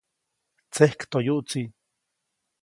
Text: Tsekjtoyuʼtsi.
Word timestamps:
Tsekjtoyuʼtsi. 0.71 1.61